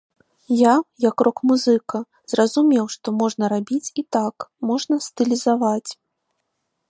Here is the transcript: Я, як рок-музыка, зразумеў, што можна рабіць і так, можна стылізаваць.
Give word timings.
Я, 0.59 0.71
як 1.09 1.17
рок-музыка, 1.27 1.97
зразумеў, 2.33 2.85
што 2.97 3.07
можна 3.21 3.45
рабіць 3.55 3.93
і 4.03 4.05
так, 4.17 4.35
можна 4.69 4.95
стылізаваць. 5.09 5.91